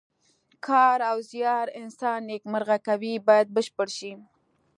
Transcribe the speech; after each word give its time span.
کار 0.65 0.97
او 1.09 1.17
زیار 1.31 1.67
انسان 1.81 2.19
نیکمرغه 2.29 2.77
کوي 2.87 3.13
باید 3.27 3.47
بشپړ 3.55 3.87
شي. 3.97 4.11